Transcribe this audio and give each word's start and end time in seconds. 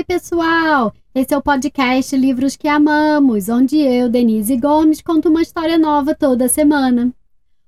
Oi, 0.00 0.04
pessoal! 0.04 0.94
Esse 1.14 1.34
é 1.34 1.36
o 1.36 1.42
podcast 1.42 2.16
Livros 2.16 2.56
que 2.56 2.66
Amamos, 2.66 3.50
onde 3.50 3.76
eu, 3.76 4.08
Denise 4.08 4.56
Gomes, 4.56 5.02
conto 5.02 5.28
uma 5.28 5.42
história 5.42 5.76
nova 5.76 6.14
toda 6.14 6.48
semana. 6.48 7.12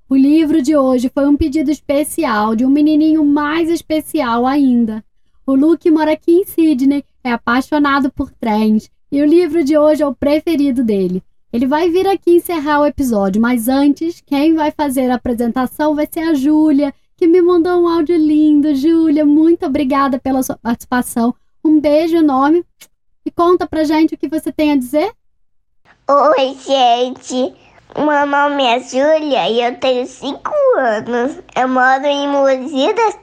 O 0.09 0.17
livro 0.17 0.63
de 0.63 0.75
hoje 0.75 1.11
foi 1.13 1.27
um 1.29 1.37
pedido 1.37 1.71
especial 1.71 2.57
de 2.57 2.65
um 2.65 2.71
menininho 2.71 3.23
mais 3.23 3.69
especial 3.69 4.47
ainda. 4.47 5.05
O 5.47 5.55
Luke 5.55 5.91
mora 5.91 6.13
aqui 6.13 6.33
em 6.33 6.47
Sydney, 6.47 7.05
é 7.23 7.33
apaixonado 7.33 8.11
por 8.11 8.31
trens 8.31 8.91
e 9.11 9.21
o 9.21 9.27
livro 9.27 9.63
de 9.63 9.77
hoje 9.77 10.03
é 10.03 10.07
o 10.07 10.15
preferido 10.15 10.83
dele. 10.83 11.23
Ele 11.53 11.67
vai 11.67 11.91
vir 11.91 12.09
aqui 12.09 12.37
encerrar 12.37 12.81
o 12.81 12.87
episódio, 12.87 13.43
mas 13.43 13.69
antes, 13.69 14.23
quem 14.25 14.55
vai 14.55 14.71
fazer 14.71 15.11
a 15.11 15.17
apresentação 15.17 15.95
vai 15.95 16.09
ser 16.11 16.21
a 16.21 16.33
Júlia, 16.33 16.95
que 17.15 17.27
me 17.27 17.43
mandou 17.43 17.83
um 17.83 17.87
áudio 17.87 18.17
lindo. 18.17 18.75
Júlia, 18.75 19.27
muito 19.27 19.67
obrigada 19.67 20.19
pela 20.19 20.43
sua 20.43 20.57
participação. 20.57 21.35
Um 21.73 21.81
beijo 21.81 22.17
enorme 22.17 22.63
e 23.25 23.31
conta 23.31 23.67
pra 23.67 23.83
gente 23.83 24.15
o 24.15 24.19
que 24.19 24.29
você 24.29 24.53
tem 24.53 24.73
a 24.73 24.77
dizer. 24.77 25.11
Oi, 26.07 26.55
gente. 26.67 27.55
Meu 27.97 28.27
nome 28.27 28.63
é 28.63 28.79
Júlia 28.79 29.49
e 29.49 29.63
eu 29.63 29.81
tenho 29.81 30.07
5 30.07 30.53
anos. 30.77 31.39
Eu 31.57 31.69
moro 31.69 32.05
em 32.05 32.29
Mogi 32.29 32.93
das 32.93 33.19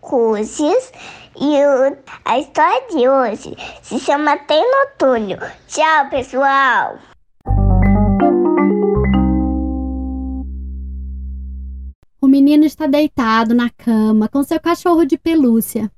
Cruzes 0.00 0.92
e 1.40 1.54
eu, 1.54 1.96
a 2.24 2.40
história 2.40 2.88
de 2.88 3.08
hoje 3.08 3.56
se 3.82 4.00
chama 4.00 4.36
Tem 4.36 4.64
Noturno. 4.68 5.36
Tchau, 5.68 6.10
pessoal! 6.10 6.98
O 12.20 12.26
menino 12.26 12.64
está 12.64 12.88
deitado 12.88 13.54
na 13.54 13.70
cama 13.70 14.28
com 14.28 14.42
seu 14.42 14.58
cachorro 14.58 15.04
de 15.04 15.16
pelúcia. 15.16 15.88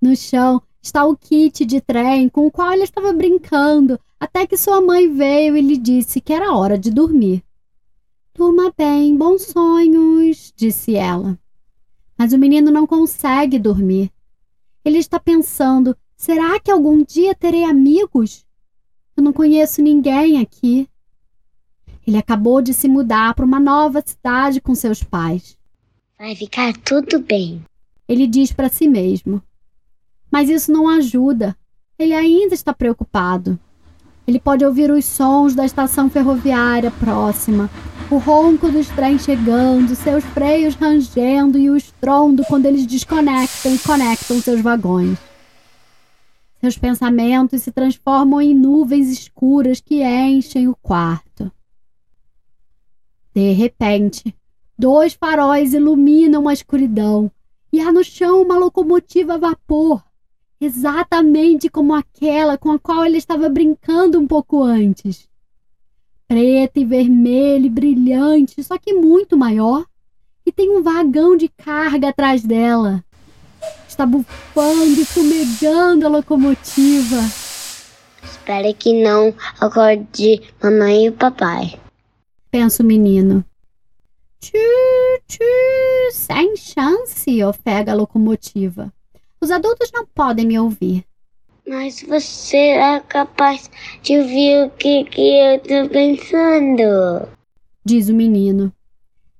No 0.00 0.14
chão 0.14 0.62
está 0.80 1.04
o 1.04 1.16
kit 1.16 1.64
de 1.64 1.80
trem 1.80 2.28
com 2.28 2.46
o 2.46 2.50
qual 2.50 2.72
ele 2.72 2.84
estava 2.84 3.12
brincando, 3.12 3.98
até 4.18 4.46
que 4.46 4.56
sua 4.56 4.80
mãe 4.80 5.12
veio 5.12 5.56
e 5.56 5.60
lhe 5.60 5.76
disse 5.76 6.20
que 6.20 6.32
era 6.32 6.54
hora 6.54 6.78
de 6.78 6.90
dormir. 6.90 7.42
Durma 8.34 8.72
bem, 8.76 9.16
bons 9.16 9.42
sonhos, 9.42 10.52
disse 10.56 10.94
ela. 10.94 11.38
Mas 12.16 12.32
o 12.32 12.38
menino 12.38 12.70
não 12.70 12.86
consegue 12.86 13.58
dormir. 13.58 14.12
Ele 14.84 14.98
está 14.98 15.18
pensando: 15.18 15.96
será 16.16 16.58
que 16.60 16.70
algum 16.70 17.04
dia 17.04 17.34
terei 17.34 17.64
amigos? 17.64 18.44
Eu 19.16 19.22
não 19.22 19.32
conheço 19.32 19.82
ninguém 19.82 20.40
aqui. 20.40 20.88
Ele 22.06 22.16
acabou 22.16 22.62
de 22.62 22.72
se 22.72 22.88
mudar 22.88 23.34
para 23.34 23.44
uma 23.44 23.60
nova 23.60 24.02
cidade 24.04 24.60
com 24.60 24.74
seus 24.74 25.02
pais. 25.02 25.58
Vai 26.16 26.34
ficar 26.34 26.76
tudo 26.78 27.20
bem, 27.20 27.62
ele 28.08 28.26
diz 28.26 28.52
para 28.52 28.68
si 28.68 28.88
mesmo. 28.88 29.42
Mas 30.30 30.48
isso 30.48 30.70
não 30.70 30.88
ajuda. 30.88 31.56
Ele 31.98 32.14
ainda 32.14 32.54
está 32.54 32.72
preocupado. 32.72 33.58
Ele 34.28 34.38
pode 34.38 34.64
ouvir 34.64 34.90
os 34.90 35.06
sons 35.06 35.54
da 35.54 35.64
estação 35.64 36.10
ferroviária 36.10 36.90
próxima, 36.90 37.70
o 38.10 38.18
ronco 38.18 38.70
dos 38.70 38.86
trens 38.88 39.24
chegando, 39.24 39.96
seus 39.96 40.22
freios 40.22 40.74
rangendo 40.74 41.58
e 41.58 41.70
o 41.70 41.76
estrondo 41.76 42.44
quando 42.44 42.66
eles 42.66 42.86
desconectam 42.86 43.74
e 43.74 43.78
conectam 43.78 44.38
seus 44.40 44.60
vagões. 44.60 45.18
Seus 46.60 46.76
pensamentos 46.76 47.62
se 47.62 47.72
transformam 47.72 48.40
em 48.40 48.54
nuvens 48.54 49.08
escuras 49.08 49.80
que 49.80 50.02
enchem 50.02 50.68
o 50.68 50.76
quarto. 50.76 51.50
De 53.34 53.52
repente, 53.52 54.34
dois 54.78 55.14
faróis 55.14 55.72
iluminam 55.72 56.48
a 56.48 56.52
escuridão 56.52 57.30
e 57.72 57.80
há 57.80 57.90
no 57.90 58.04
chão 58.04 58.42
uma 58.42 58.58
locomotiva 58.58 59.34
a 59.34 59.38
vapor 59.38 60.07
exatamente 60.60 61.68
como 61.68 61.94
aquela 61.94 62.58
com 62.58 62.72
a 62.72 62.78
qual 62.78 63.04
ele 63.04 63.18
estava 63.18 63.48
brincando 63.48 64.18
um 64.18 64.26
pouco 64.26 64.62
antes. 64.62 65.28
Preta 66.26 66.78
e 66.80 66.84
vermelha 66.84 67.66
e 67.66 67.70
brilhante, 67.70 68.62
só 68.62 68.76
que 68.76 68.92
muito 68.92 69.36
maior, 69.36 69.86
e 70.44 70.52
tem 70.52 70.70
um 70.70 70.82
vagão 70.82 71.36
de 71.36 71.48
carga 71.48 72.08
atrás 72.08 72.42
dela. 72.42 73.04
Está 73.88 74.04
bufando 74.04 75.00
e 75.00 75.04
fumegando 75.04 76.06
a 76.06 76.08
locomotiva. 76.08 77.16
Espere 78.22 78.74
que 78.74 79.02
não 79.02 79.34
acorde 79.58 80.42
mamãe 80.62 81.06
e 81.06 81.10
papai. 81.10 81.78
Pensa 82.50 82.82
o 82.82 82.86
menino. 82.86 83.44
Tchu, 84.40 84.58
tchu, 85.26 85.42
sem 86.12 86.56
chance, 86.56 87.42
ofega 87.42 87.92
a 87.92 87.94
locomotiva. 87.94 88.92
Os 89.40 89.50
adultos 89.50 89.90
não 89.92 90.04
podem 90.04 90.46
me 90.46 90.58
ouvir. 90.58 91.04
Mas 91.66 92.02
você 92.02 92.56
é 92.56 92.98
capaz 93.00 93.70
de 94.02 94.18
ouvir 94.18 94.66
o 94.66 94.70
que, 94.70 95.04
que 95.04 95.38
eu 95.38 95.60
tô 95.60 95.88
pensando. 95.90 97.28
Diz 97.84 98.08
o 98.08 98.14
menino. 98.14 98.72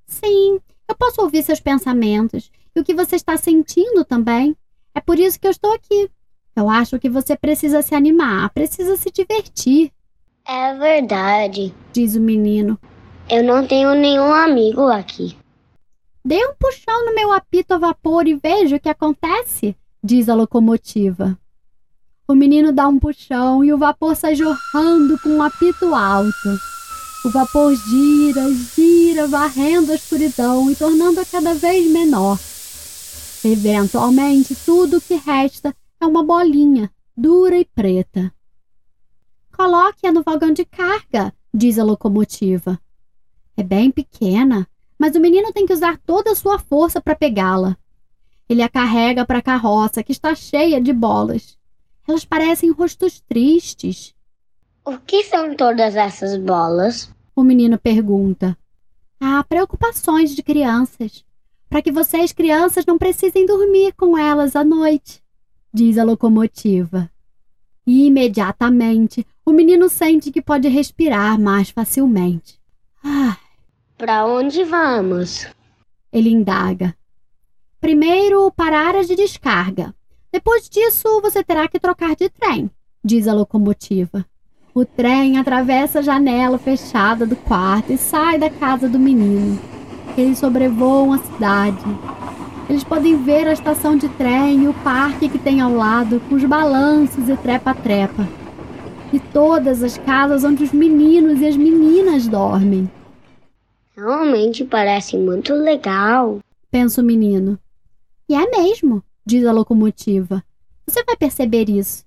Sim, 0.05 0.59
eu 0.87 0.95
posso 0.95 1.21
ouvir 1.21 1.43
seus 1.43 1.59
pensamentos 1.59 2.51
e 2.75 2.79
o 2.79 2.83
que 2.83 2.93
você 2.93 3.15
está 3.15 3.35
sentindo 3.35 4.05
também. 4.05 4.55
É 4.93 5.01
por 5.01 5.19
isso 5.19 5.39
que 5.39 5.47
eu 5.47 5.51
estou 5.51 5.73
aqui. 5.73 6.09
Eu 6.55 6.69
acho 6.69 6.99
que 6.99 7.09
você 7.09 7.35
precisa 7.35 7.81
se 7.81 7.95
animar, 7.95 8.49
precisa 8.51 8.95
se 8.95 9.11
divertir. 9.11 9.91
É 10.47 10.73
verdade, 10.75 11.73
diz 11.91 12.15
o 12.15 12.21
menino. 12.21 12.79
Eu 13.29 13.43
não 13.43 13.65
tenho 13.67 13.93
nenhum 13.95 14.33
amigo 14.33 14.87
aqui. 14.87 15.35
Dê 16.23 16.45
um 16.45 16.53
puxão 16.59 17.05
no 17.05 17.15
meu 17.15 17.31
apito 17.31 17.73
a 17.73 17.77
vapor 17.77 18.27
e 18.27 18.35
veja 18.35 18.75
o 18.75 18.79
que 18.79 18.89
acontece 18.89 19.75
diz 20.03 20.29
a 20.29 20.35
locomotiva. 20.35 21.37
O 22.27 22.35
menino 22.35 22.71
dá 22.71 22.87
um 22.87 22.99
puxão 22.99 23.63
e 23.63 23.73
o 23.73 23.77
vapor 23.77 24.15
sai 24.15 24.35
jorrando 24.35 25.19
com 25.19 25.29
um 25.29 25.43
apito 25.43 25.93
alto. 25.95 26.59
O 27.25 27.29
vapor 27.29 27.75
gira, 27.75 28.53
gira, 28.75 29.27
varrendo 29.27 29.91
a 29.91 29.95
escuridão 29.95 30.69
e 30.71 30.75
tornando-a 30.75 31.25
cada 31.25 31.53
vez 31.53 31.91
menor. 31.91 32.39
Eventualmente, 33.43 34.55
tudo 34.65 34.97
o 34.97 35.01
que 35.01 35.15
resta 35.15 35.75
é 35.99 36.05
uma 36.05 36.23
bolinha, 36.23 36.91
dura 37.15 37.57
e 37.57 37.65
preta. 37.65 38.31
Coloque-a 39.51 40.11
no 40.11 40.23
vagão 40.23 40.53
de 40.53 40.63
carga, 40.63 41.33
diz 41.53 41.77
a 41.77 41.83
locomotiva. 41.83 42.79
É 43.57 43.63
bem 43.63 43.91
pequena, 43.91 44.67
mas 44.97 45.15
o 45.15 45.19
menino 45.19 45.51
tem 45.51 45.65
que 45.65 45.73
usar 45.73 45.97
toda 46.05 46.31
a 46.31 46.35
sua 46.35 46.57
força 46.59 47.01
para 47.01 47.15
pegá-la. 47.15 47.77
Ele 48.49 48.63
a 48.63 48.67
carrega 48.67 49.23
para 49.23 49.37
a 49.37 49.43
carroça, 49.43 50.01
que 50.01 50.11
está 50.11 50.33
cheia 50.33 50.81
de 50.81 50.91
bolas. 50.91 51.55
Elas 52.07 52.25
parecem 52.25 52.71
rostos 52.71 53.21
tristes. 53.21 54.15
O 54.83 54.97
que 54.97 55.23
são 55.23 55.55
todas 55.55 55.95
essas 55.95 56.35
bolas? 56.35 57.13
O 57.35 57.43
menino 57.43 57.77
pergunta. 57.77 58.57
Há 59.21 59.43
preocupações 59.43 60.35
de 60.35 60.41
crianças. 60.41 61.23
Para 61.69 61.83
que 61.83 61.91
vocês, 61.91 62.33
crianças, 62.33 62.85
não 62.87 62.97
precisem 62.97 63.45
dormir 63.45 63.93
com 63.93 64.17
elas 64.17 64.55
à 64.55 64.63
noite, 64.63 65.21
diz 65.71 65.99
a 65.99 66.03
locomotiva. 66.03 67.11
E 67.85 68.07
imediatamente 68.07 69.23
o 69.45 69.51
menino 69.51 69.87
sente 69.89 70.31
que 70.31 70.41
pode 70.41 70.67
respirar 70.67 71.39
mais 71.39 71.69
facilmente. 71.69 72.59
Ah. 73.03 73.37
Para 73.95 74.25
onde 74.25 74.63
vamos? 74.63 75.45
Ele 76.11 76.29
indaga. 76.29 76.95
Primeiro, 77.81 78.51
para 78.51 78.77
a 78.77 78.87
área 78.87 79.05
de 79.05 79.15
descarga. 79.15 79.95
Depois 80.31 80.69
disso, 80.69 81.21
você 81.21 81.43
terá 81.43 81.67
que 81.67 81.79
trocar 81.79 82.15
de 82.15 82.29
trem, 82.29 82.69
diz 83.03 83.27
a 83.27 83.33
locomotiva. 83.33 84.25
O 84.75 84.85
trem 84.85 85.37
atravessa 85.37 85.99
a 85.99 86.01
janela 86.01 86.57
fechada 86.57 87.25
do 87.25 87.35
quarto 87.35 87.91
e 87.91 87.97
sai 87.97 88.37
da 88.37 88.49
casa 88.49 88.87
do 88.87 88.99
menino. 88.99 89.59
Eles 90.17 90.37
sobrevoam 90.37 91.13
a 91.13 91.17
cidade. 91.17 91.83
Eles 92.69 92.83
podem 92.83 93.15
ver 93.23 93.47
a 93.47 93.53
estação 93.53 93.97
de 93.97 94.07
trem 94.09 94.63
e 94.63 94.67
o 94.67 94.73
parque 94.73 95.29
que 95.29 95.39
tem 95.39 95.59
ao 95.61 95.73
lado, 95.73 96.21
com 96.27 96.35
os 96.35 96.43
balanços 96.43 97.27
e 97.27 97.35
trepa-trepa. 97.37 98.27
E 99.11 99.19
todas 99.19 99.81
as 99.81 99.97
casas 99.97 100.43
onde 100.43 100.63
os 100.63 100.71
meninos 100.71 101.41
e 101.41 101.47
as 101.47 101.57
meninas 101.57 102.27
dormem. 102.27 102.89
Realmente 103.95 104.63
parece 104.63 105.17
muito 105.17 105.53
legal, 105.53 106.39
pensa 106.69 107.01
o 107.01 107.03
menino. 107.03 107.57
E 108.29 108.35
é 108.35 108.47
mesmo, 108.47 109.03
diz 109.25 109.43
a 109.43 109.51
locomotiva. 109.51 110.45
Você 110.85 111.03
vai 111.03 111.17
perceber 111.17 111.67
isso. 111.67 112.05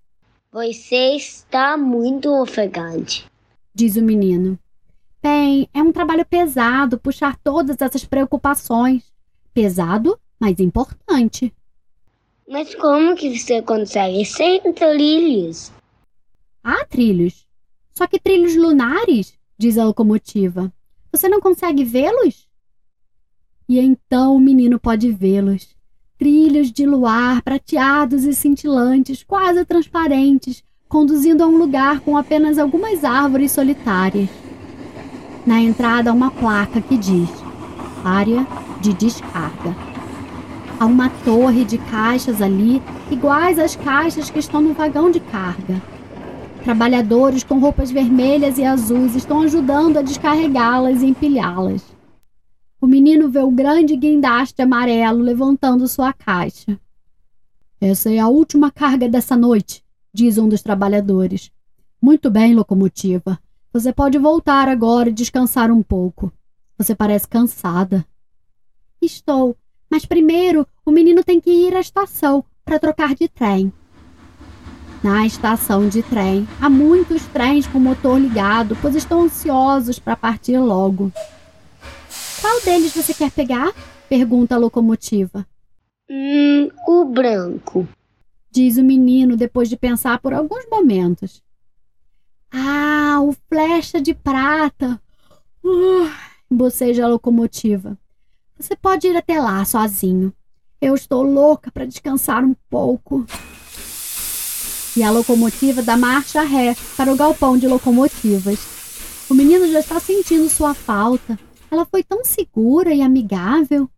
Você 0.53 1.17
está 1.17 1.77
muito 1.77 2.33
ofegante, 2.33 3.27
diz 3.75 3.97
o 3.97 4.03
menino. 4.03 4.57
Bem, 5.21 5.69
é 5.75 5.83
um 5.83 5.91
trabalho 5.91 6.25
pesado 6.25 6.97
puxar 6.97 7.37
todas 7.39 7.81
essas 7.81 8.05
preocupações. 8.05 9.13
Pesado, 9.53 10.17
mas 10.39 10.61
importante. 10.61 11.53
Mas 12.49 12.73
como 12.77 13.17
que 13.17 13.37
você 13.37 13.61
consegue 13.61 14.25
sem 14.25 14.61
trilhos? 14.73 15.73
Há 16.63 16.85
trilhos. 16.85 17.49
Só 17.95 18.07
que 18.07 18.21
trilhos 18.21 18.55
lunares, 18.55 19.37
diz 19.59 19.77
a 19.77 19.85
locomotiva. 19.85 20.73
Você 21.11 21.29
não 21.29 21.41
consegue 21.41 21.83
vê-los? 21.83 22.49
E 23.69 23.81
então 23.81 24.37
o 24.37 24.41
menino 24.41 24.79
pode 24.79 25.11
vê-los 25.11 25.72
trilhos 26.23 26.71
de 26.71 26.87
luar 26.87 27.43
prateados 27.43 28.23
e 28.23 28.33
cintilantes, 28.33 29.25
quase 29.25 29.65
transparentes, 29.65 30.63
conduzindo 30.89 31.43
a 31.43 31.49
um 31.49 31.57
lugar 31.57 31.99
com 31.99 32.17
apenas 32.17 32.59
algumas 32.59 33.03
árvores 33.03 33.51
solitárias. 33.51 34.29
Na 35.45 35.61
entrada 35.61 36.13
uma 36.13 36.31
placa 36.31 36.81
que 36.81 36.97
diz: 36.97 37.29
Área 38.05 38.47
de 38.81 38.93
descarga. 38.93 39.75
Há 40.79 40.87
uma 40.87 41.11
torre 41.25 41.65
de 41.65 41.77
caixas 41.77 42.41
ali, 42.41 42.81
iguais 43.11 43.59
às 43.59 43.75
caixas 43.75 44.31
que 44.31 44.39
estão 44.39 44.61
no 44.61 44.75
vagão 44.75 45.11
de 45.11 45.19
carga. 45.19 45.83
Trabalhadores 46.63 47.43
com 47.43 47.59
roupas 47.59 47.91
vermelhas 47.91 48.59
e 48.59 48.65
azuis 48.65 49.17
estão 49.17 49.41
ajudando 49.41 49.97
a 49.97 50.03
descarregá-las 50.03 51.03
e 51.03 51.07
empilhá-las. 51.07 51.83
O 53.03 53.05
menino 53.05 53.29
vê 53.29 53.41
o 53.41 53.51
grande 53.51 53.97
guindaste 53.97 54.63
amarelo 54.63 55.23
levantando 55.23 55.89
sua 55.89 56.13
caixa. 56.13 56.79
Essa 57.81 58.13
é 58.13 58.21
a 58.21 58.29
última 58.29 58.71
carga 58.71 59.09
dessa 59.09 59.37
noite, 59.37 59.85
diz 60.15 60.39
um 60.39 60.49
dos 60.49 60.63
trabalhadores. 60.63 61.51
Muito 62.01 62.31
bem, 62.31 62.55
locomotiva. 62.55 63.41
Você 63.73 63.93
pode 63.93 64.19
voltar 64.19 64.69
agora 64.69 65.09
e 65.09 65.13
descansar 65.13 65.69
um 65.73 65.83
pouco. 65.83 66.33
Você 66.79 66.95
parece 66.95 67.27
cansada. 67.27 68.07
Estou, 69.03 69.57
mas 69.91 70.07
primeiro 70.07 70.65
o 70.87 70.93
menino 70.93 71.25
tem 71.25 71.41
que 71.41 71.51
ir 71.51 71.75
à 71.75 71.81
estação 71.81 72.45
para 72.65 72.79
trocar 72.79 73.17
de 73.17 73.27
trem. 73.27 73.73
Na 75.03 75.27
estação 75.27 75.89
de 75.89 76.05
trem, 76.05 76.47
há 76.61 76.71
muitos 76.71 77.27
trens 77.27 77.67
com 77.67 77.81
motor 77.81 78.17
ligado, 78.17 78.79
pois 78.81 78.95
estão 78.95 79.23
ansiosos 79.23 79.99
para 79.99 80.15
partir 80.15 80.57
logo. 80.57 81.11
Qual 82.43 82.61
deles 82.61 82.93
você 82.93 83.15
quer 83.15 83.31
pegar? 83.31 83.73
pergunta 84.09 84.57
a 84.57 84.59
locomotiva. 84.59 85.47
Hum, 86.11 86.69
o 86.87 87.05
branco, 87.07 87.89
diz 88.51 88.77
o 88.77 88.83
menino 88.83 89.37
depois 89.37 89.69
de 89.69 89.77
pensar 89.77 90.19
por 90.19 90.35
alguns 90.35 90.67
momentos. 90.69 91.41
Ah, 92.51 93.21
o 93.23 93.35
flecha 93.49 94.03
de 94.03 94.13
prata! 94.13 95.01
Uh, 95.65 96.11
boceja 96.51 97.05
a 97.05 97.09
locomotiva. 97.09 97.97
Você 98.59 98.75
pode 98.75 99.07
ir 99.07 99.17
até 99.17 99.41
lá 99.41 99.65
sozinho. 99.65 100.35
Eu 100.81 100.95
estou 100.97 101.23
louca 101.23 101.71
para 101.71 101.87
descansar 101.87 102.45
um 102.45 102.55
pouco 102.69 103.25
e 104.97 105.03
a 105.03 105.11
locomotiva 105.11 105.81
dá 105.81 105.97
marcha 105.97 106.43
ré 106.43 106.77
para 106.97 107.13
o 107.13 107.17
galpão 107.17 107.57
de 107.57 107.69
locomotivas. 107.69 108.59
O 109.31 109.35
menino 109.35 109.71
já 109.71 109.81
está 109.81 109.99
sentindo 110.01 110.51
sua 110.51 110.75
falta. 110.75 111.39
Ela 111.73 111.87
foi 111.87 112.05
tão 112.05 112.23
segura 112.23 112.93
e 112.93 113.01
amigável. 113.01 113.89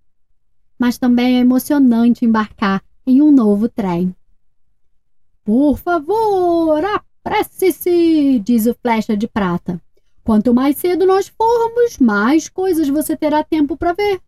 Mas 0.78 0.96
também 0.96 1.38
é 1.38 1.40
emocionante 1.40 2.24
embarcar 2.24 2.80
em 3.04 3.20
um 3.20 3.32
novo 3.32 3.68
trem. 3.68 4.14
Por 5.44 5.76
favor, 5.76 6.80
apresse-se, 6.84 8.38
diz 8.38 8.66
o 8.66 8.76
Flecha 8.80 9.16
de 9.16 9.26
Prata. 9.26 9.82
Quanto 10.22 10.54
mais 10.54 10.76
cedo 10.76 11.04
nós 11.04 11.26
formos, 11.26 11.98
mais 11.98 12.48
coisas 12.48 12.88
você 12.88 13.16
terá 13.16 13.42
tempo 13.42 13.76
para 13.76 13.92
ver. 13.92 14.20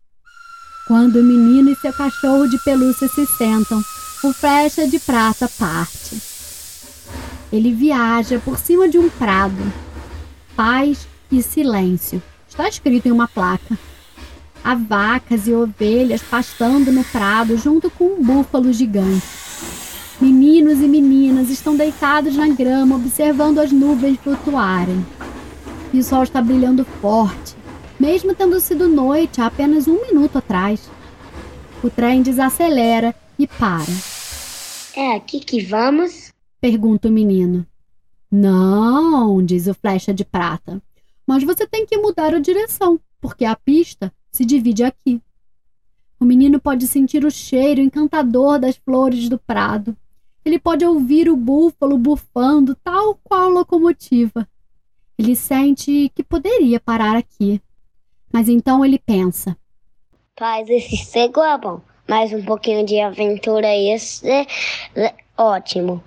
Quando 0.89 1.21
o 1.21 1.23
menino 1.23 1.71
e 1.71 1.77
seu 1.77 1.93
cachorro 1.93 2.49
de 2.49 2.59
pelúcia 2.65 3.07
se 3.07 3.25
sentam, 3.27 3.81
o 4.25 4.33
Flecha 4.33 4.89
de 4.89 4.99
Prata 4.99 5.49
parte. 5.49 6.21
Ele 7.53 7.73
viaja 7.73 8.41
por 8.41 8.59
cima 8.59 8.89
de 8.89 8.99
um 8.99 9.09
prado. 9.09 9.73
Paz 10.57 11.07
e 11.31 11.41
silêncio. 11.41 12.21
Está 12.57 12.71
escrito 12.71 13.07
em 13.07 13.13
uma 13.13 13.29
placa. 13.29 13.79
Há 14.65 14.75
vacas 14.75 15.47
e 15.47 15.53
ovelhas 15.53 16.23
pastando 16.23 16.91
no 16.91 17.05
prado 17.05 17.59
junto 17.59 17.91
com 17.91 18.07
um 18.07 18.25
búfalo 18.25 18.73
gigante. 18.73 19.27
Meninos 20.19 20.81
e 20.81 20.89
meninas 20.89 21.51
estão 21.51 21.77
deitados 21.77 22.35
na 22.35 22.49
grama 22.49 22.97
observando 22.97 23.59
as 23.59 23.71
nuvens 23.71 24.19
flutuarem. 24.21 25.05
E 25.93 25.99
o 25.99 26.03
sol 26.03 26.23
está 26.23 26.41
brilhando 26.41 26.87
forte, 27.03 27.55
mesmo 28.01 28.35
tendo 28.35 28.59
sido 28.59 28.89
noite 28.89 29.39
há 29.39 29.47
apenas 29.49 29.87
um 29.87 30.01
minuto 30.07 30.39
atrás. 30.39 30.89
O 31.85 31.91
trem 31.91 32.23
desacelera 32.23 33.15
e 33.39 33.47
para. 33.47 33.93
É 34.97 35.15
aqui 35.15 35.41
que 35.41 35.63
vamos? 35.63 36.33
Pergunta 36.59 37.09
o 37.09 37.13
menino. 37.13 37.67
Não, 38.33 39.45
diz 39.45 39.67
o 39.67 39.75
Flecha 39.75 40.15
de 40.15 40.25
Prata. 40.25 40.83
Mas 41.27 41.43
você 41.43 41.67
tem 41.67 41.85
que 41.85 41.99
mudar 41.99 42.35
a 42.35 42.39
direção, 42.39 43.01
porque 43.21 43.45
a 43.45 43.57
pista 43.57 44.13
se 44.31 44.45
divide 44.45 44.85
aqui. 44.85 45.21
O 46.21 46.25
menino 46.25 46.61
pode 46.61 46.87
sentir 46.87 47.25
o 47.25 47.31
cheiro 47.31 47.81
encantador 47.81 48.59
das 48.59 48.77
flores 48.77 49.29
do 49.29 49.39
prado. 49.39 49.97
Ele 50.45 50.59
pode 50.59 50.85
ouvir 50.85 51.29
o 51.29 51.37
búfalo 51.37 51.99
bufando, 51.99 52.75
tal 52.77 53.17
qual 53.23 53.51
locomotiva. 53.51 54.49
Ele 55.19 55.35
sente 55.35 56.11
que 56.15 56.23
poderia 56.23 56.79
parar 56.79 57.17
aqui. 57.17 57.61
Mas 58.33 58.49
então 58.49 58.85
ele 58.85 58.99
pensa: 58.99 59.57
Paz, 60.37 60.69
esse 60.69 60.97
cego 60.97 61.43
é 61.43 61.59
bom, 61.59 61.81
mas 62.09 62.33
um 62.33 62.45
pouquinho 62.45 62.85
de 62.87 63.01
aventura, 63.01 63.75
esse 63.75 64.27
é 64.29 64.47
ótimo. 65.37 66.03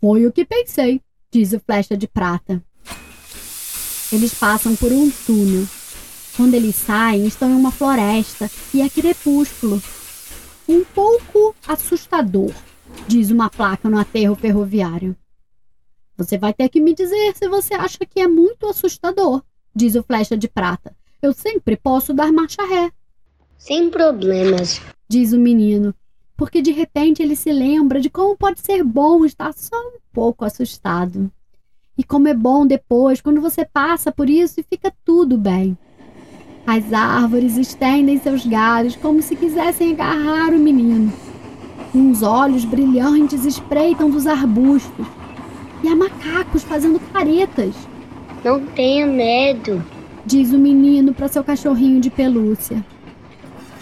Foi 0.00 0.26
o 0.26 0.32
que 0.32 0.44
pensei, 0.44 1.00
diz 1.30 1.52
o 1.52 1.60
Flecha 1.60 1.96
de 1.96 2.06
Prata. 2.06 2.62
Eles 4.14 4.32
passam 4.32 4.76
por 4.76 4.92
um 4.92 5.10
túnel. 5.10 5.66
Quando 6.36 6.54
eles 6.54 6.76
saem, 6.76 7.26
estão 7.26 7.50
em 7.50 7.54
uma 7.54 7.72
floresta 7.72 8.48
e 8.72 8.80
é 8.80 8.88
crepúsculo. 8.88 9.82
Um 10.68 10.84
pouco 10.84 11.52
assustador, 11.66 12.52
diz 13.08 13.32
uma 13.32 13.50
placa 13.50 13.90
no 13.90 13.98
aterro 13.98 14.36
ferroviário. 14.36 15.16
Você 16.16 16.38
vai 16.38 16.54
ter 16.54 16.68
que 16.68 16.80
me 16.80 16.94
dizer 16.94 17.34
se 17.34 17.48
você 17.48 17.74
acha 17.74 18.06
que 18.06 18.20
é 18.20 18.28
muito 18.28 18.68
assustador, 18.68 19.42
diz 19.74 19.96
o 19.96 20.02
Flecha 20.04 20.36
de 20.36 20.46
Prata. 20.46 20.94
Eu 21.20 21.32
sempre 21.32 21.76
posso 21.76 22.14
dar 22.14 22.32
marcha 22.32 22.64
ré. 22.64 22.92
Sem 23.58 23.90
problemas, 23.90 24.80
diz 25.08 25.32
o 25.32 25.40
menino, 25.40 25.92
porque 26.36 26.62
de 26.62 26.70
repente 26.70 27.20
ele 27.20 27.34
se 27.34 27.52
lembra 27.52 28.00
de 28.00 28.08
como 28.08 28.36
pode 28.36 28.60
ser 28.60 28.84
bom 28.84 29.24
estar 29.24 29.52
só 29.54 29.76
um 29.76 29.98
pouco 30.12 30.44
assustado. 30.44 31.32
E 31.96 32.02
como 32.02 32.28
é 32.28 32.34
bom 32.34 32.66
depois, 32.66 33.20
quando 33.20 33.40
você 33.40 33.64
passa 33.64 34.10
por 34.10 34.28
isso 34.28 34.60
e 34.60 34.64
fica 34.64 34.92
tudo 35.04 35.38
bem. 35.38 35.78
As 36.66 36.92
árvores 36.92 37.56
estendem 37.56 38.18
seus 38.18 38.46
galhos 38.46 38.96
como 38.96 39.20
se 39.20 39.36
quisessem 39.36 39.92
agarrar 39.92 40.52
o 40.52 40.58
menino. 40.58 41.12
Uns 41.94 42.22
olhos 42.22 42.64
brilhantes 42.64 43.44
espreitam 43.44 44.10
dos 44.10 44.26
arbustos. 44.26 45.06
E 45.82 45.88
há 45.88 45.94
macacos 45.94 46.62
fazendo 46.62 46.98
caretas. 47.12 47.74
Não 48.42 48.64
tenha 48.66 49.06
medo, 49.06 49.84
diz 50.24 50.52
o 50.52 50.58
menino 50.58 51.12
para 51.14 51.28
seu 51.28 51.44
cachorrinho 51.44 52.00
de 52.00 52.10
pelúcia. 52.10 52.84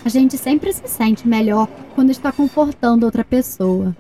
A 0.05 0.09
gente 0.09 0.37
sempre 0.37 0.73
se 0.73 0.87
sente 0.89 1.27
melhor 1.27 1.69
quando 1.95 2.11
está 2.11 2.33
confortando 2.33 3.07
outra 3.07 3.25
pessoa. 3.25 3.97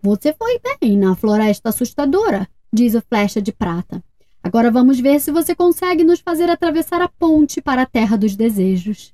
Você 0.00 0.32
foi 0.32 0.60
bem 0.80 0.96
na 0.96 1.16
floresta 1.16 1.70
assustadora, 1.70 2.48
diz 2.72 2.94
o 2.94 3.02
Flecha 3.02 3.40
de 3.40 3.52
Prata. 3.52 4.02
Agora 4.42 4.70
vamos 4.70 5.00
ver 5.00 5.20
se 5.20 5.30
você 5.30 5.54
consegue 5.54 6.04
nos 6.04 6.20
fazer 6.20 6.48
atravessar 6.48 7.02
a 7.02 7.08
ponte 7.08 7.60
para 7.60 7.82
a 7.82 7.86
Terra 7.86 8.16
dos 8.16 8.36
Desejos. 8.36 9.12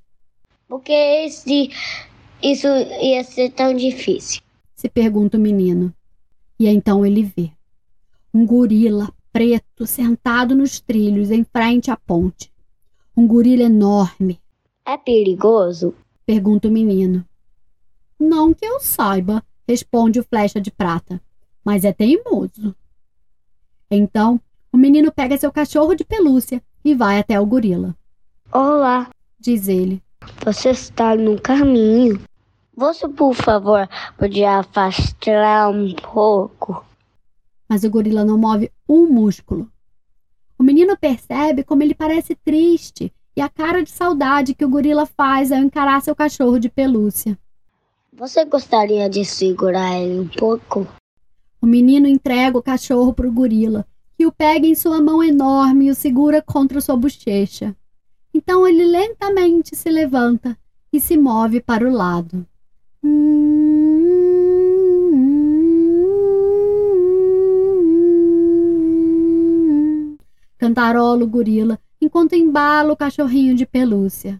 Por 0.68 0.80
que 0.80 0.92
esse, 0.92 1.70
isso 2.42 2.66
ia 3.00 3.24
ser 3.24 3.50
tão 3.50 3.74
difícil? 3.74 4.42
Se 4.74 4.88
pergunta 4.88 5.36
o 5.36 5.40
menino. 5.40 5.92
E 6.58 6.68
então 6.68 7.04
ele 7.04 7.22
vê 7.22 7.50
um 8.32 8.46
gorila 8.46 9.12
preto 9.32 9.86
sentado 9.86 10.54
nos 10.54 10.80
trilhos 10.80 11.30
em 11.30 11.44
frente 11.44 11.90
à 11.90 11.96
ponte. 11.96 12.52
Um 13.16 13.26
gorila 13.26 13.64
enorme, 13.64 14.40
é 14.86 14.98
perigoso? 14.98 15.94
Pergunta 16.26 16.68
o 16.68 16.70
menino. 16.70 17.24
Não 18.20 18.52
que 18.52 18.66
eu 18.66 18.78
saiba, 18.78 19.42
responde 19.66 20.20
o 20.20 20.24
Flecha 20.24 20.60
de 20.60 20.70
Prata, 20.70 21.20
mas 21.64 21.84
é 21.84 21.92
teimoso. 21.92 22.76
Então, 23.90 24.40
o 24.72 24.76
menino 24.76 25.12
pega 25.12 25.36
seu 25.36 25.52
cachorro 25.52 25.94
de 25.94 26.04
pelúcia 26.04 26.62
e 26.84 26.94
vai 26.94 27.18
até 27.18 27.40
o 27.40 27.46
gorila. 27.46 27.94
Olá, 28.52 29.08
diz 29.38 29.68
ele. 29.68 30.02
Você 30.44 30.70
está 30.70 31.14
no 31.14 31.40
caminho. 31.40 32.20
Você, 32.76 33.08
por 33.08 33.34
favor, 33.34 33.88
podia 34.18 34.58
afastar 34.58 35.70
um 35.70 35.94
pouco? 35.94 36.84
Mas 37.68 37.84
o 37.84 37.90
gorila 37.90 38.24
não 38.24 38.36
move 38.36 38.70
um 38.88 39.06
músculo. 39.06 39.70
O 40.58 40.62
menino 40.62 40.96
percebe 40.96 41.62
como 41.62 41.82
ele 41.82 41.94
parece 41.94 42.34
triste 42.34 43.12
e 43.36 43.40
a 43.40 43.48
cara 43.48 43.82
de 43.82 43.90
saudade 43.90 44.54
que 44.54 44.64
o 44.64 44.68
gorila 44.68 45.06
faz 45.06 45.50
ao 45.52 45.58
encarar 45.58 46.00
seu 46.02 46.14
cachorro 46.14 46.58
de 46.58 46.68
pelúcia. 46.68 47.38
Você 48.12 48.44
gostaria 48.44 49.08
de 49.08 49.24
segurar 49.24 49.98
ele 50.00 50.20
um 50.20 50.28
pouco? 50.28 50.86
O 51.64 51.66
menino 51.66 52.06
entrega 52.06 52.58
o 52.58 52.62
cachorro 52.62 53.14
para 53.14 53.26
o 53.26 53.32
gorila, 53.32 53.86
que 54.18 54.26
o 54.26 54.30
pega 54.30 54.66
em 54.66 54.74
sua 54.74 55.00
mão 55.00 55.24
enorme 55.24 55.86
e 55.86 55.90
o 55.90 55.94
segura 55.94 56.42
contra 56.42 56.78
sua 56.78 56.94
bochecha. 56.94 57.74
Então 58.34 58.68
ele 58.68 58.84
lentamente 58.84 59.74
se 59.74 59.88
levanta 59.88 60.58
e 60.92 61.00
se 61.00 61.16
move 61.16 61.62
para 61.62 61.88
o 61.88 61.90
lado. 61.90 62.46
Cantarola 70.58 71.24
o 71.24 71.26
gorila 71.26 71.80
enquanto 71.98 72.34
embala 72.34 72.92
o 72.92 72.96
cachorrinho 72.96 73.54
de 73.54 73.64
pelúcia. 73.64 74.38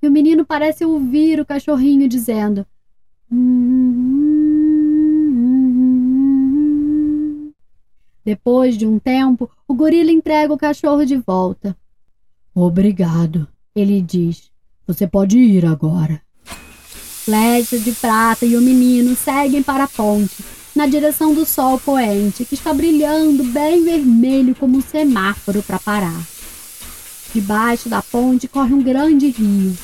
E 0.00 0.06
o 0.06 0.10
menino 0.12 0.46
parece 0.46 0.84
ouvir 0.84 1.40
o 1.40 1.44
cachorrinho 1.44 2.08
dizendo: 2.08 2.64
hum, 3.28 3.63
Depois 8.24 8.78
de 8.78 8.86
um 8.86 8.98
tempo, 8.98 9.50
o 9.68 9.74
gorila 9.74 10.10
entrega 10.10 10.52
o 10.52 10.58
cachorro 10.58 11.04
de 11.04 11.16
volta. 11.16 11.76
Obrigado, 12.54 13.46
ele 13.74 14.00
diz. 14.00 14.50
Você 14.86 15.06
pode 15.06 15.38
ir 15.38 15.66
agora. 15.66 16.22
Flecha 16.44 17.78
de 17.78 17.92
prata 17.92 18.44
e 18.44 18.56
o 18.56 18.60
menino 18.60 19.16
seguem 19.16 19.62
para 19.62 19.84
a 19.84 19.88
ponte, 19.88 20.44
na 20.76 20.86
direção 20.86 21.34
do 21.34 21.46
sol 21.46 21.78
poente, 21.78 22.44
que 22.44 22.54
está 22.54 22.72
brilhando 22.72 23.44
bem 23.44 23.82
vermelho 23.82 24.54
como 24.54 24.78
um 24.78 24.82
semáforo 24.82 25.62
para 25.62 25.78
parar. 25.78 26.22
Debaixo 27.34 27.88
da 27.88 28.02
ponte 28.02 28.46
corre 28.46 28.72
um 28.74 28.82
grande 28.82 29.28
rio. 29.28 29.76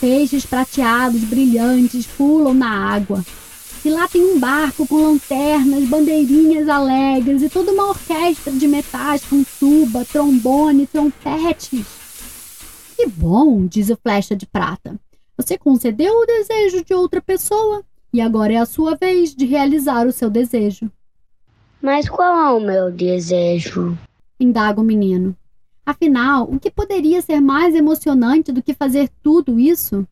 Peixes 0.00 0.44
prateados 0.44 1.24
brilhantes 1.24 2.06
pulam 2.06 2.54
na 2.54 2.70
água. 2.70 3.24
E 3.84 3.90
lá 3.90 4.06
tem 4.06 4.24
um 4.24 4.38
barco 4.38 4.86
com 4.86 5.02
lanternas, 5.02 5.88
bandeirinhas 5.88 6.68
alegres 6.68 7.42
e 7.42 7.48
toda 7.48 7.72
uma 7.72 7.88
orquestra 7.88 8.52
de 8.52 8.68
metais 8.68 9.24
com 9.24 9.42
tuba, 9.58 10.04
trombone, 10.04 10.86
trompetes. 10.86 11.84
Que 12.96 13.08
bom, 13.08 13.66
diz 13.66 13.90
o 13.90 13.96
Flecha 13.96 14.36
de 14.36 14.46
Prata. 14.46 15.00
Você 15.36 15.58
concedeu 15.58 16.14
o 16.14 16.26
desejo 16.26 16.84
de 16.84 16.94
outra 16.94 17.20
pessoa 17.20 17.82
e 18.12 18.20
agora 18.20 18.52
é 18.52 18.56
a 18.58 18.66
sua 18.66 18.94
vez 18.94 19.34
de 19.34 19.46
realizar 19.46 20.06
o 20.06 20.12
seu 20.12 20.30
desejo. 20.30 20.88
Mas 21.80 22.08
qual 22.08 22.36
é 22.36 22.52
o 22.52 22.60
meu 22.60 22.92
desejo? 22.92 23.98
Indaga 24.38 24.80
o 24.80 24.84
menino. 24.84 25.36
Afinal, 25.84 26.48
o 26.48 26.60
que 26.60 26.70
poderia 26.70 27.20
ser 27.20 27.40
mais 27.40 27.74
emocionante 27.74 28.52
do 28.52 28.62
que 28.62 28.74
fazer 28.74 29.10
tudo 29.20 29.58
isso? 29.58 30.06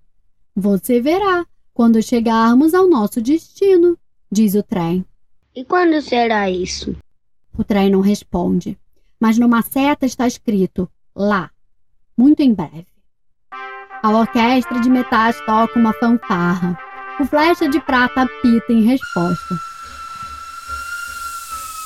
Você 0.56 1.00
verá 1.00 1.46
quando 1.80 2.02
chegarmos 2.02 2.74
ao 2.74 2.86
nosso 2.86 3.22
destino, 3.22 3.96
diz 4.30 4.54
o 4.54 4.62
trem. 4.62 5.02
E 5.56 5.64
quando 5.64 6.02
será 6.02 6.50
isso? 6.50 6.94
O 7.56 7.64
trem 7.64 7.88
não 7.88 8.02
responde, 8.02 8.78
mas 9.18 9.38
numa 9.38 9.62
seta 9.62 10.04
está 10.04 10.26
escrito 10.26 10.86
lá, 11.16 11.50
muito 12.14 12.42
em 12.42 12.52
breve. 12.52 12.86
A 14.02 14.10
orquestra 14.10 14.78
de 14.78 14.90
metais 14.90 15.40
toca 15.46 15.78
uma 15.78 15.94
fanfarra. 15.94 16.78
O 17.18 17.24
flecha 17.24 17.66
de 17.66 17.80
prata 17.80 18.24
apita 18.24 18.74
em 18.74 18.82
resposta. 18.82 19.58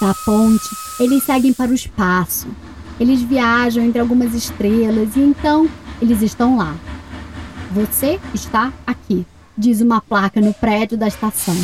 Da 0.00 0.12
ponte, 0.24 0.74
eles 0.98 1.22
seguem 1.22 1.52
para 1.52 1.70
o 1.70 1.74
espaço, 1.74 2.48
eles 2.98 3.22
viajam 3.22 3.84
entre 3.84 4.00
algumas 4.00 4.34
estrelas 4.34 5.14
e 5.14 5.20
então 5.20 5.70
eles 6.02 6.20
estão 6.20 6.56
lá. 6.56 6.76
Você 7.70 8.18
está 8.34 8.72
aqui, 8.84 9.24
diz 9.56 9.80
uma 9.80 10.00
placa 10.00 10.40
no 10.40 10.52
prédio 10.52 10.98
da 10.98 11.08
estação. 11.08 11.54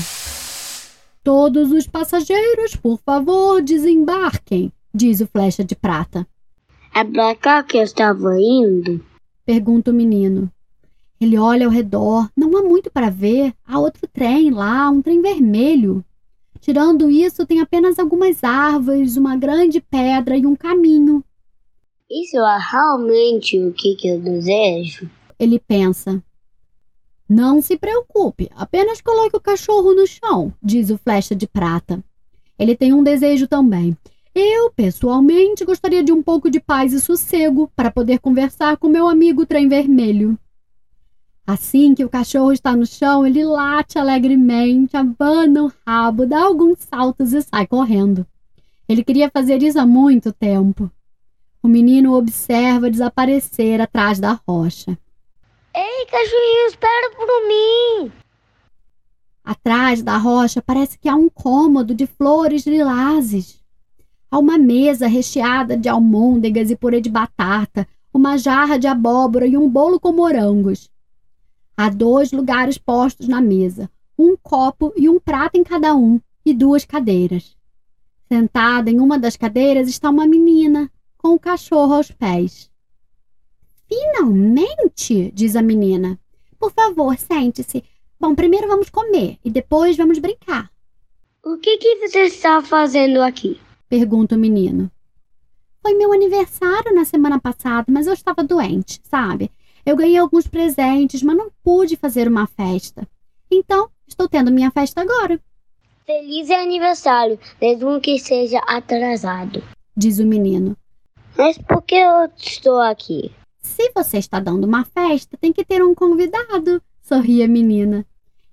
Todos 1.22 1.70
os 1.70 1.86
passageiros, 1.86 2.74
por 2.76 2.98
favor, 3.04 3.60
desembarquem, 3.60 4.72
diz 4.94 5.20
o 5.20 5.26
Flecha 5.26 5.62
de 5.62 5.74
Prata. 5.74 6.26
É 6.94 7.04
pra 7.04 7.34
cá 7.34 7.62
que 7.62 7.76
eu 7.76 7.82
estava 7.82 8.36
indo? 8.40 9.04
Pergunta 9.44 9.90
o 9.90 9.94
menino. 9.94 10.50
Ele 11.20 11.38
olha 11.38 11.66
ao 11.66 11.72
redor, 11.72 12.30
não 12.34 12.56
há 12.56 12.62
muito 12.62 12.90
para 12.90 13.10
ver. 13.10 13.52
Há 13.66 13.78
outro 13.78 14.08
trem 14.10 14.50
lá, 14.50 14.88
um 14.88 15.02
trem 15.02 15.20
vermelho. 15.20 16.02
Tirando 16.60 17.10
isso, 17.10 17.46
tem 17.46 17.60
apenas 17.60 17.98
algumas 17.98 18.42
árvores, 18.42 19.16
uma 19.16 19.36
grande 19.36 19.80
pedra 19.80 20.36
e 20.36 20.46
um 20.46 20.56
caminho. 20.56 21.22
Isso 22.10 22.38
é 22.38 22.58
realmente 22.72 23.58
o 23.58 23.72
que, 23.72 23.94
que 23.94 24.08
eu 24.08 24.20
desejo? 24.20 25.08
Ele 25.38 25.58
pensa. 25.58 26.22
Não 27.32 27.62
se 27.62 27.76
preocupe, 27.78 28.50
apenas 28.56 29.00
coloque 29.00 29.36
o 29.36 29.40
cachorro 29.40 29.94
no 29.94 30.04
chão, 30.04 30.52
diz 30.60 30.90
o 30.90 30.98
Flecha 30.98 31.32
de 31.32 31.46
Prata. 31.46 32.02
Ele 32.58 32.74
tem 32.74 32.92
um 32.92 33.04
desejo 33.04 33.46
também. 33.46 33.96
Eu, 34.34 34.68
pessoalmente, 34.72 35.64
gostaria 35.64 36.02
de 36.02 36.10
um 36.10 36.24
pouco 36.24 36.50
de 36.50 36.58
paz 36.58 36.92
e 36.92 37.00
sossego 37.00 37.70
para 37.76 37.88
poder 37.88 38.18
conversar 38.18 38.76
com 38.78 38.88
meu 38.88 39.06
amigo 39.06 39.46
Trem 39.46 39.68
Vermelho. 39.68 40.36
Assim 41.46 41.94
que 41.94 42.04
o 42.04 42.08
cachorro 42.08 42.52
está 42.52 42.74
no 42.74 42.84
chão, 42.84 43.24
ele 43.24 43.44
late 43.44 43.96
alegremente, 43.96 44.96
abana 44.96 45.62
o 45.62 45.72
rabo, 45.86 46.26
dá 46.26 46.42
alguns 46.42 46.80
saltos 46.80 47.32
e 47.32 47.42
sai 47.42 47.64
correndo. 47.64 48.26
Ele 48.88 49.04
queria 49.04 49.30
fazer 49.30 49.62
isso 49.62 49.78
há 49.78 49.86
muito 49.86 50.32
tempo. 50.32 50.90
O 51.62 51.68
menino 51.68 52.12
observa 52.12 52.90
desaparecer 52.90 53.80
atrás 53.80 54.18
da 54.18 54.32
rocha. 54.32 54.98
Ei, 55.74 56.06
cachorrinho, 56.06 56.66
espera 56.68 57.10
por 57.14 57.48
mim! 57.48 58.12
Atrás 59.44 60.02
da 60.02 60.16
rocha 60.16 60.60
parece 60.60 60.98
que 60.98 61.08
há 61.08 61.14
um 61.14 61.28
cômodo 61.28 61.94
de 61.94 62.06
flores 62.06 62.66
lilazes. 62.66 63.60
Há 64.30 64.38
uma 64.38 64.58
mesa 64.58 65.06
recheada 65.06 65.76
de 65.76 65.88
almôndegas 65.88 66.70
e 66.70 66.76
purê 66.76 67.00
de 67.00 67.10
batata, 67.10 67.86
uma 68.12 68.36
jarra 68.36 68.78
de 68.78 68.86
abóbora 68.86 69.46
e 69.46 69.56
um 69.56 69.68
bolo 69.68 69.98
com 69.98 70.12
morangos. 70.12 70.90
Há 71.76 71.88
dois 71.88 72.32
lugares 72.32 72.76
postos 72.76 73.26
na 73.26 73.40
mesa, 73.40 73.90
um 74.18 74.36
copo 74.36 74.92
e 74.96 75.08
um 75.08 75.18
prato 75.18 75.56
em 75.56 75.64
cada 75.64 75.94
um, 75.94 76.20
e 76.44 76.52
duas 76.52 76.84
cadeiras. 76.84 77.56
Sentada 78.28 78.90
em 78.90 79.00
uma 79.00 79.18
das 79.18 79.36
cadeiras 79.36 79.88
está 79.88 80.10
uma 80.10 80.26
menina, 80.26 80.90
com 81.16 81.34
o 81.34 81.40
cachorro 81.40 81.94
aos 81.94 82.10
pés. 82.10 82.69
Finalmente, 83.92 85.32
diz 85.34 85.56
a 85.56 85.62
menina. 85.62 86.18
Por 86.58 86.70
favor, 86.72 87.16
sente-se. 87.18 87.82
Bom, 88.20 88.34
primeiro 88.34 88.68
vamos 88.68 88.88
comer 88.88 89.38
e 89.44 89.50
depois 89.50 89.96
vamos 89.96 90.18
brincar. 90.18 90.70
O 91.44 91.56
que, 91.56 91.78
que 91.78 91.96
você 91.96 92.24
está 92.24 92.62
fazendo 92.62 93.20
aqui? 93.20 93.60
Pergunta 93.88 94.36
o 94.36 94.38
menino. 94.38 94.90
Foi 95.82 95.94
meu 95.94 96.12
aniversário 96.12 96.94
na 96.94 97.04
semana 97.04 97.40
passada, 97.40 97.86
mas 97.90 98.06
eu 98.06 98.12
estava 98.12 98.44
doente, 98.44 99.00
sabe? 99.02 99.50
Eu 99.84 99.96
ganhei 99.96 100.18
alguns 100.18 100.46
presentes, 100.46 101.22
mas 101.22 101.36
não 101.36 101.50
pude 101.64 101.96
fazer 101.96 102.28
uma 102.28 102.46
festa. 102.46 103.08
Então, 103.50 103.88
estou 104.06 104.28
tendo 104.28 104.52
minha 104.52 104.70
festa 104.70 105.00
agora. 105.00 105.40
Feliz 106.06 106.50
aniversário, 106.50 107.38
mesmo 107.60 108.00
que 108.00 108.18
seja 108.18 108.58
atrasado, 108.66 109.62
diz 109.96 110.18
o 110.18 110.26
menino. 110.26 110.76
Mas 111.36 111.56
por 111.56 111.82
que 111.82 111.94
eu 111.94 112.28
estou 112.36 112.78
aqui? 112.78 113.32
Se 113.70 113.92
você 113.94 114.18
está 114.18 114.40
dando 114.40 114.64
uma 114.64 114.84
festa, 114.84 115.38
tem 115.40 115.52
que 115.52 115.64
ter 115.64 115.82
um 115.82 115.94
convidado, 115.94 116.82
sorri 117.00 117.40
a 117.40 117.48
menina. 117.48 118.04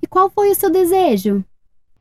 E 0.01 0.05
qual 0.05 0.29
foi 0.29 0.51
o 0.51 0.55
seu 0.55 0.69
desejo? 0.69 1.43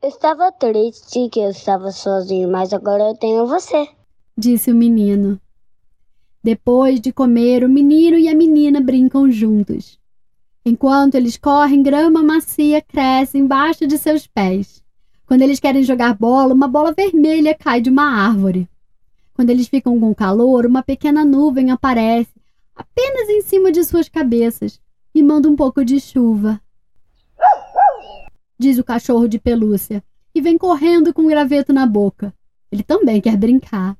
Eu 0.02 0.10
estava 0.10 0.52
triste 0.52 1.30
que 1.30 1.40
eu 1.40 1.50
estava 1.50 1.90
sozinho, 1.90 2.48
mas 2.48 2.74
agora 2.74 3.04
eu 3.04 3.16
tenho 3.16 3.46
você, 3.46 3.88
disse 4.36 4.70
o 4.70 4.74
menino. 4.74 5.40
Depois 6.44 7.00
de 7.00 7.10
comer, 7.10 7.64
o 7.64 7.70
menino 7.70 8.18
e 8.18 8.28
a 8.28 8.34
menina 8.34 8.82
brincam 8.82 9.30
juntos. 9.30 9.98
Enquanto 10.64 11.14
eles 11.14 11.38
correm, 11.38 11.82
grama 11.82 12.22
macia 12.22 12.82
cresce 12.82 13.38
embaixo 13.38 13.86
de 13.86 13.96
seus 13.96 14.26
pés. 14.26 14.82
Quando 15.26 15.40
eles 15.40 15.58
querem 15.58 15.82
jogar 15.82 16.14
bola, 16.14 16.52
uma 16.52 16.68
bola 16.68 16.92
vermelha 16.92 17.54
cai 17.54 17.80
de 17.80 17.88
uma 17.88 18.04
árvore. 18.04 18.68
Quando 19.32 19.50
eles 19.50 19.68
ficam 19.68 19.98
com 19.98 20.14
calor, 20.14 20.66
uma 20.66 20.82
pequena 20.82 21.24
nuvem 21.24 21.70
aparece 21.70 22.35
apenas 22.76 23.28
em 23.30 23.40
cima 23.40 23.72
de 23.72 23.82
suas 23.82 24.08
cabeças 24.08 24.78
e 25.14 25.22
manda 25.22 25.48
um 25.48 25.56
pouco 25.56 25.82
de 25.84 25.98
chuva. 25.98 26.60
Diz 28.58 28.78
o 28.78 28.84
cachorro 28.84 29.26
de 29.26 29.38
pelúcia 29.38 30.04
e 30.34 30.40
vem 30.40 30.58
correndo 30.58 31.12
com 31.14 31.22
o 31.22 31.28
graveto 31.28 31.72
na 31.72 31.86
boca. 31.86 32.32
Ele 32.70 32.82
também 32.82 33.20
quer 33.20 33.36
brincar. 33.36 33.96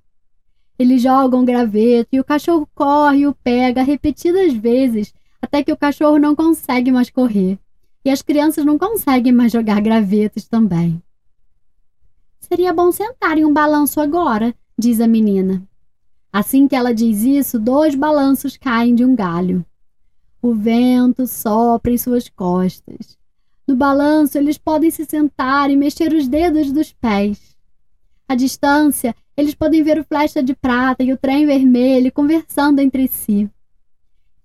Eles 0.79 1.01
jogam 1.01 1.43
o 1.43 1.45
graveto 1.45 2.11
e 2.13 2.21
o 2.21 2.25
cachorro 2.25 2.69
corre 2.75 3.21
e 3.21 3.27
o 3.27 3.35
pega 3.35 3.83
repetidas 3.83 4.53
vezes 4.53 5.15
até 5.41 5.63
que 5.63 5.73
o 5.73 5.77
cachorro 5.77 6.19
não 6.19 6.37
consegue 6.37 6.93
mais 6.93 7.09
correr. 7.09 7.59
E 8.05 8.11
as 8.11 8.23
crianças 8.23 8.65
não 8.65 8.79
conseguem 8.79 9.33
mais 9.33 9.51
jogar 9.51 9.81
gravetos 9.81 10.47
também. 10.47 11.03
Seria 12.41 12.73
bom 12.73 12.93
sentar 12.93 13.39
em 13.39 13.45
um 13.45 13.53
balanço 13.53 14.01
agora, 14.01 14.55
diz 14.79 15.01
a 15.01 15.09
menina. 15.09 15.67
Assim 16.33 16.69
que 16.69 16.77
ela 16.77 16.95
diz 16.95 17.23
isso, 17.23 17.59
dois 17.59 17.95
balanços 17.95 18.57
caem 18.57 18.95
de 18.95 19.05
um 19.05 19.15
galho. 19.15 19.65
O 20.43 20.55
vento 20.55 21.27
sopra 21.27 21.93
em 21.93 21.99
suas 21.99 22.29
costas. 22.29 23.19
No 23.67 23.75
balanço, 23.75 24.39
eles 24.39 24.57
podem 24.57 24.91
se 24.91 25.05
sentar 25.05 25.71
e 25.71 25.77
mexer 25.77 26.13
os 26.13 26.29
dedos 26.29 26.71
dos 26.71 26.93
pés. 26.93 27.57
À 28.29 28.35
distância, 28.35 29.15
eles 29.37 29.55
podem 29.55 29.83
ver 29.83 29.99
o 29.99 30.05
flecha 30.05 30.43
de 30.43 30.55
prata 30.55 31.03
e 31.03 31.13
o 31.13 31.17
trem 31.17 31.47
vermelho 31.47 32.13
conversando 32.13 32.81
entre 32.81 33.09
si. 33.09 33.51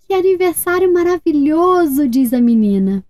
Que 0.06 0.14
aniversário 0.14 0.92
maravilhoso, 0.92 2.08
diz 2.08 2.32
a 2.32 2.40
menina. 2.40 3.04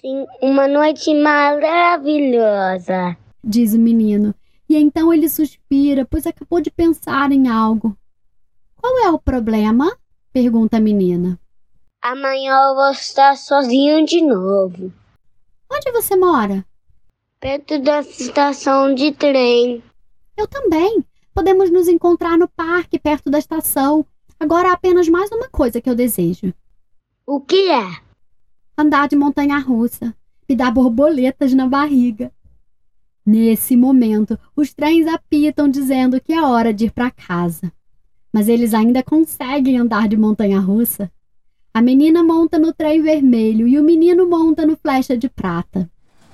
Sim, 0.00 0.24
uma 0.40 0.68
noite 0.68 1.12
maravilhosa, 1.14 3.16
diz 3.44 3.74
o 3.74 3.78
menino. 3.78 4.34
E 4.68 4.76
então 4.76 5.12
ele 5.12 5.28
suspira, 5.28 6.04
pois 6.04 6.26
acabou 6.26 6.60
de 6.60 6.70
pensar 6.70 7.32
em 7.32 7.48
algo. 7.48 7.96
Qual 8.80 8.98
é 9.00 9.10
o 9.10 9.18
problema? 9.18 9.96
pergunta 10.32 10.76
a 10.76 10.80
menina. 10.80 11.38
Amanhã 12.00 12.54
eu 12.68 12.74
vou 12.74 12.90
estar 12.92 13.36
sozinho 13.36 14.06
de 14.06 14.20
novo. 14.22 14.92
Onde 15.70 15.92
você 15.92 16.14
mora? 16.16 16.64
Perto 17.40 17.78
da 17.80 18.00
estação 18.00 18.94
de 18.94 19.12
trem. 19.12 19.82
Eu 20.36 20.46
também. 20.46 21.04
Podemos 21.34 21.70
nos 21.70 21.88
encontrar 21.88 22.38
no 22.38 22.48
parque 22.48 22.98
perto 22.98 23.30
da 23.30 23.38
estação. 23.38 24.06
Agora 24.38 24.70
há 24.70 24.72
apenas 24.72 25.08
mais 25.08 25.30
uma 25.30 25.48
coisa 25.48 25.80
que 25.80 25.90
eu 25.90 25.94
desejo: 25.94 26.54
O 27.26 27.40
que 27.40 27.70
é? 27.70 28.08
andar 28.76 29.08
de 29.08 29.16
montanha 29.16 29.58
russa 29.58 30.14
e 30.48 30.54
dar 30.54 30.70
borboletas 30.70 31.52
na 31.52 31.66
barriga. 31.66 32.32
Nesse 33.26 33.76
momento, 33.76 34.38
os 34.54 34.72
trens 34.72 35.06
apitam 35.06 35.68
dizendo 35.68 36.20
que 36.20 36.32
é 36.32 36.40
hora 36.40 36.72
de 36.72 36.86
ir 36.86 36.92
para 36.92 37.10
casa. 37.10 37.72
Mas 38.32 38.48
eles 38.48 38.74
ainda 38.74 39.02
conseguem 39.02 39.78
andar 39.78 40.08
de 40.08 40.16
montanha 40.16 40.60
russa. 40.60 41.10
A 41.72 41.80
menina 41.80 42.22
monta 42.22 42.58
no 42.58 42.72
trem 42.72 43.00
vermelho 43.00 43.68
e 43.68 43.78
o 43.78 43.84
menino 43.84 44.28
monta 44.28 44.66
no 44.66 44.76
flecha 44.76 45.16
de 45.16 45.28
prata. 45.28 45.90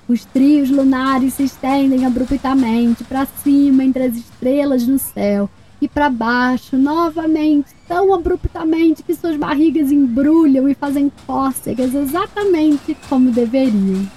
Os 0.07 0.23
trios 0.23 0.69
lunares 0.69 1.33
se 1.33 1.43
estendem 1.43 2.05
abruptamente 2.05 3.03
para 3.03 3.25
cima 3.25 3.83
entre 3.83 4.03
as 4.03 4.15
estrelas 4.15 4.85
no 4.85 4.99
céu 4.99 5.49
e 5.81 5.87
para 5.87 6.09
baixo 6.09 6.77
novamente, 6.77 7.73
tão 7.87 8.13
abruptamente 8.13 9.03
que 9.03 9.15
suas 9.15 9.35
barrigas 9.35 9.91
embrulham 9.91 10.69
e 10.69 10.73
fazem 10.73 11.11
cócegas 11.25 11.93
exatamente 11.93 12.95
como 13.09 13.31
deveriam. 13.31 14.07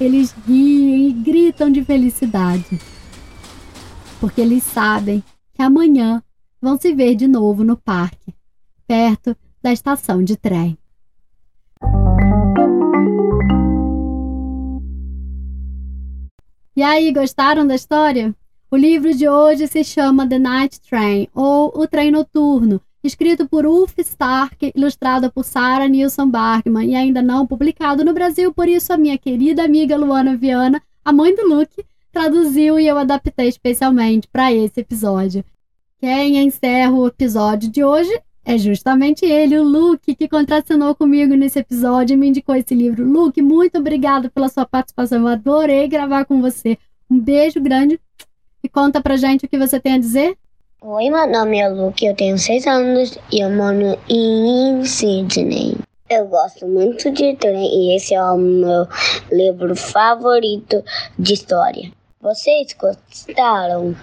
Eles 0.00 0.34
riem 0.46 1.08
e 1.08 1.12
gritam 1.12 1.70
de 1.70 1.84
felicidade, 1.84 2.80
porque 4.20 4.40
eles 4.40 4.62
sabem 4.64 5.22
que 5.54 5.62
amanhã 5.62 6.22
vão 6.62 6.78
se 6.78 6.94
ver 6.94 7.16
de 7.16 7.26
novo 7.26 7.64
no 7.64 7.76
parque, 7.76 8.32
perto 8.86 9.36
da 9.60 9.72
estação 9.72 10.22
de 10.22 10.36
trem. 10.36 10.78
E 16.76 16.82
aí, 16.82 17.12
gostaram 17.12 17.66
da 17.66 17.74
história? 17.74 18.34
O 18.70 18.76
livro 18.76 19.12
de 19.12 19.28
hoje 19.28 19.66
se 19.66 19.84
chama 19.84 20.26
The 20.26 20.38
Night 20.38 20.80
Train, 20.80 21.28
ou 21.34 21.70
O 21.76 21.86
Trem 21.86 22.10
Noturno, 22.10 22.80
escrito 23.04 23.46
por 23.46 23.66
Ulf 23.66 23.98
Stark, 23.98 24.72
ilustrado 24.74 25.30
por 25.30 25.44
Sarah 25.44 25.88
Nilsson 25.88 26.30
Bargman 26.30 26.90
e 26.90 26.94
ainda 26.94 27.20
não 27.20 27.46
publicado 27.46 28.04
no 28.04 28.14
Brasil, 28.14 28.54
por 28.54 28.68
isso 28.68 28.92
a 28.92 28.96
minha 28.96 29.18
querida 29.18 29.64
amiga 29.64 29.98
Luana 29.98 30.36
Viana, 30.36 30.80
a 31.04 31.12
mãe 31.12 31.34
do 31.34 31.46
Luke, 31.46 31.84
traduziu 32.10 32.78
e 32.78 32.86
eu 32.86 32.96
adaptei 32.96 33.48
especialmente 33.48 34.28
para 34.28 34.52
esse 34.52 34.80
episódio. 34.80 35.44
Quem 36.02 36.36
encerra 36.36 36.90
o 36.90 37.06
episódio 37.06 37.70
de 37.70 37.84
hoje 37.84 38.10
é 38.44 38.58
justamente 38.58 39.24
ele, 39.24 39.56
o 39.56 39.62
Luke, 39.62 40.16
que 40.16 40.28
contracenou 40.28 40.96
comigo 40.96 41.32
nesse 41.36 41.60
episódio 41.60 42.14
e 42.14 42.16
me 42.16 42.26
indicou 42.26 42.56
esse 42.56 42.74
livro. 42.74 43.04
Luke, 43.04 43.40
muito 43.40 43.78
obrigado 43.78 44.28
pela 44.28 44.48
sua 44.48 44.66
participação. 44.66 45.20
Eu 45.20 45.28
adorei 45.28 45.86
gravar 45.86 46.24
com 46.24 46.42
você. 46.42 46.76
Um 47.08 47.20
beijo 47.20 47.60
grande 47.60 48.00
e 48.64 48.68
conta 48.68 49.00
pra 49.00 49.16
gente 49.16 49.44
o 49.44 49.48
que 49.48 49.56
você 49.56 49.78
tem 49.78 49.94
a 49.94 49.98
dizer. 49.98 50.36
Oi, 50.80 51.08
meu 51.08 51.30
nome 51.30 51.60
é 51.60 51.68
Luke, 51.68 52.04
eu 52.04 52.16
tenho 52.16 52.36
seis 52.36 52.66
anos 52.66 53.16
e 53.30 53.38
eu 53.38 53.50
moro 53.50 53.96
em 54.08 54.84
Sydney. 54.84 55.76
Eu 56.10 56.26
gosto 56.26 56.66
muito 56.66 57.12
de 57.12 57.36
trem 57.36 57.92
e 57.92 57.94
esse 57.94 58.12
é 58.12 58.20
o 58.20 58.36
meu 58.36 58.88
livro 59.30 59.76
favorito 59.76 60.82
de 61.16 61.34
história. 61.34 61.92
Vocês 62.20 62.74
gostaram? 62.76 63.94